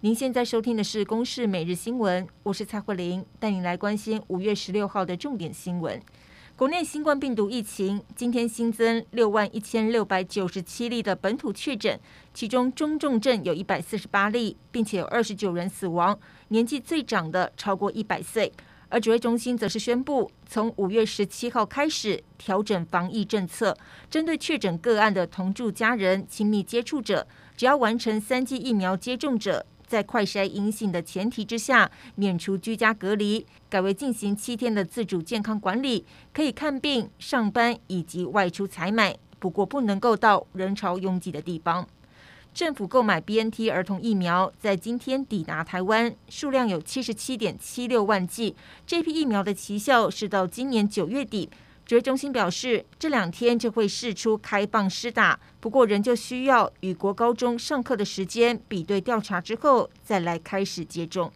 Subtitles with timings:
[0.00, 6.00] 您现在收听的是《公视每日新闻》，我是蔡慧玲，带您来关心五月十六号的重点新闻。
[6.54, 11.98] 国内新冠病毒疫情今天新增六万一千六百九十七例的本土确诊，
[12.32, 18.52] 其中中重症有一百四十八例，并且有二十九人死亡，年纪最长的超过一百岁。
[18.90, 23.76] 而指挥中心则是宣布，从五月十七号开始调整防疫政策，
[24.08, 27.26] 针对确诊个案的同住家人、亲密接触者，
[27.56, 41.88] 只要完成三剂疫苗接种者，在快筛阴性的前提之下，免除居家隔离，改为进行七天的自主健康管理，可以看病、上班以及外出采买，不过不能够到人潮拥挤的地方。
[42.52, 48.54] 政府购买 BNT 儿童疫苗在今天抵达台湾，数量有七十七点七六万剂。
[48.86, 51.48] 这批疫苗的期效是到今年九月底。
[51.88, 61.32] 指挥中心表示，这两天就会试出开放施打，不过仍旧需要与国高中上课的时间比对调查之后，再来开始接种。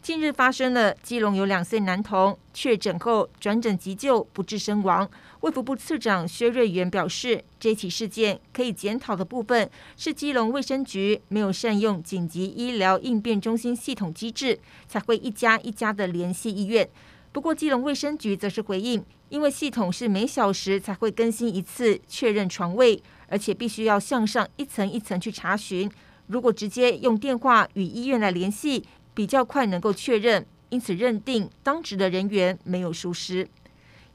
[0.00, 5.06] 近日发生了基隆有两岁男童确诊后转诊急救不治身亡。
[5.42, 16.88] 卫福部次长薛瑞元表示，这起事件可以检讨的部分是基隆卫生局没有善用紧急医疗应变中心系统机制，才会一家一家的联系医院。
[17.32, 25.90] 不过，基隆卫生局则是回应，因为系统是每小时才会更新一次确认床位，而且必须要向上一层一层去查询。
[26.26, 33.48] 如果直接用电话与医院来联系，比较快能够确认，因此认定当值的人员没有疏失。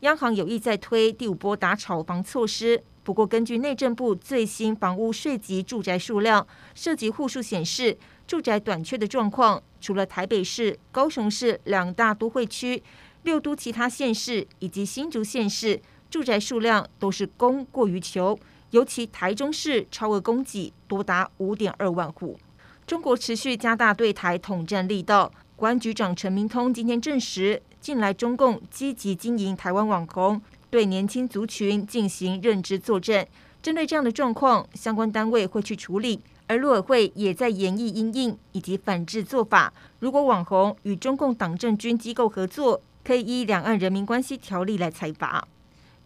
[0.02, 12.84] 央行有意在推第五波打炒房措施，不过根据内政部最新房屋税籍住宅数量涉及户数显示，住宅短缺的状况，除了台北市、高雄市两大都会区。
[13.24, 18.38] 六都其他县市以及新竹县市住宅数量都是供过于求，
[18.72, 22.38] 尤其台中市超额供给多达五点二万户。
[22.86, 33.28] 中国持续加大对台统战力道，国安局长陈明通今天证实，近来中共积极经营台湾网红，对年轻族群进行认知作战。
[33.62, 39.74] 针对这样的状况，相关单位会去处理，而陆委会也在研议因应以及反制做法。
[40.00, 45.48] 如果网红与中共党政军机构合作，可以依《两岸人民关系条例》来裁罚。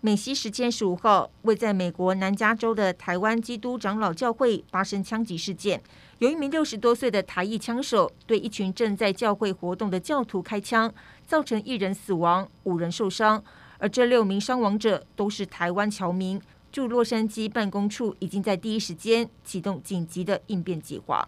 [0.03, 5.79] 美西时间十五号，位在美国南加州的台湾基督长老教会发生枪击事件，
[6.17, 10.91] 有一名六十多岁的台裔枪手对一群正在教会活动的教徒开枪，
[11.27, 13.43] 造成一人死亡、五人受伤，
[13.81, 16.39] 而这六名伤亡者都是台湾侨民。
[16.71, 21.27] 驻洛杉矶办公处已经在第一时间启动紧急的应变计划。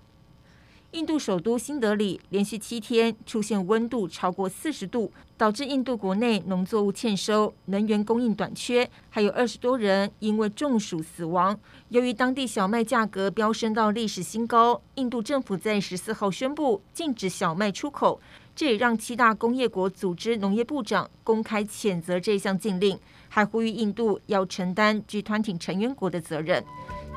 [0.92, 11.60] 印度首都新德里连续七天出现温度超过四十度，导致印度国内农作物欠收、能源供应短缺，还有二十多人因为中暑死亡。
[11.90, 18.22] 由于当地小麦价格飙升到历史新高，印度政府在十四号宣布禁止小麦出口，
[18.56, 22.98] 这也让七大工业国组织农业部长公开谴责这项禁令，
[23.30, 26.64] 还呼吁印度要承担 G20 成员国的责任。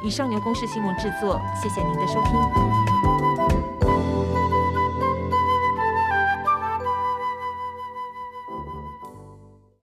[0.04, 2.75] 以上由公视新闻制作，谢谢您的收听。